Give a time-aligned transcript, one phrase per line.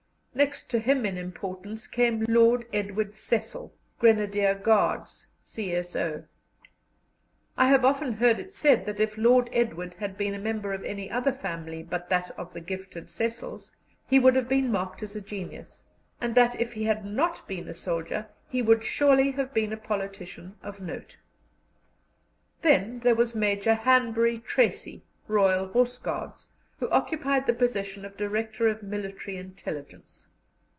[0.33, 6.23] Next to him in importance came Lord Edward Cecil, Grenadier Guards, C.S.O.
[7.57, 10.85] I have often heard it said that if Lord Edward had been a member of
[10.85, 13.73] any other family but that of the gifted Cecils
[14.07, 15.83] he would have been marked as a genius,
[16.21, 19.77] and that if he had not been a soldier he would surely have been a
[19.77, 21.17] politician of note.
[22.61, 26.47] Then there was Major Hanbury Tracy, Royal Horse Guards,
[26.79, 30.27] who occupied the position of Director of Military Intelligence.